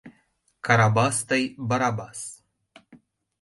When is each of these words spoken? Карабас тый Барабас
Карабас 0.65 1.17
тый 1.29 1.43
Барабас 1.69 2.19